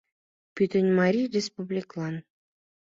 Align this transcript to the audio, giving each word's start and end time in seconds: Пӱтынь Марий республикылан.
Пӱтынь 0.55 0.91
Марий 0.99 1.31
республикылан. 1.35 2.15